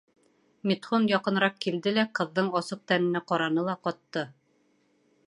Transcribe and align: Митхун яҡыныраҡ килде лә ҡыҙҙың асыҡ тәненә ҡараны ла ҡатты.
Митхун 0.69 1.03
яҡыныраҡ 1.11 1.59
килде 1.65 1.93
лә 1.99 2.05
ҡыҙҙың 2.21 2.49
асыҡ 2.61 2.81
тәненә 2.93 3.21
ҡараны 3.33 3.67
ла 3.69 3.77
ҡатты. 3.89 4.25